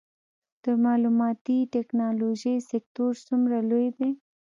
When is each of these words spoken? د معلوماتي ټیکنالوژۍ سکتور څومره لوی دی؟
د 0.63 0.65
معلوماتي 0.85 1.57
ټیکنالوژۍ 1.73 2.57
سکتور 2.71 3.13
څومره 3.27 3.57
لوی 3.69 3.87
دی؟ 3.97 4.09